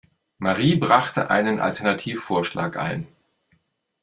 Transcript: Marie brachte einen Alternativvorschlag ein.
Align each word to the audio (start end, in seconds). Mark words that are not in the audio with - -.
Marie 0.39 0.77
brachte 0.77 1.29
einen 1.29 1.59
Alternativvorschlag 1.59 2.75
ein. 2.75 3.05